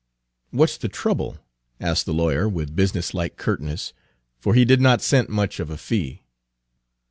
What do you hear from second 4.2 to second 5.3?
for he did not scent